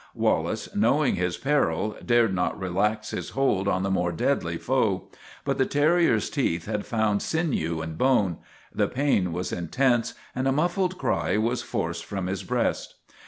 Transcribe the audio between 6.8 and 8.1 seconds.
found sinew and